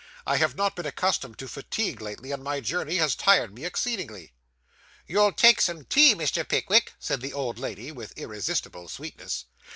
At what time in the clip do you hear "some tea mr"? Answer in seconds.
5.61-6.43